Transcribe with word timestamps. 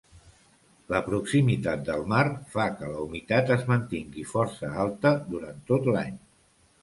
La 0.93 1.01
proximitat 1.07 1.83
del 1.89 2.05
mar 2.13 2.23
fa 2.55 2.65
que 2.79 2.89
la 2.93 3.03
humitat 3.05 3.53
es 3.57 3.67
mantingui 3.73 4.25
força 4.33 4.73
alta 4.85 5.15
durant 5.35 5.61
tot 5.73 5.93
l'any. 5.97 6.17